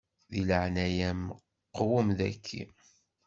Di 0.31 0.39
leɛnaya-m 0.49 1.21
qwem 1.75 2.07
taki. 2.19 2.63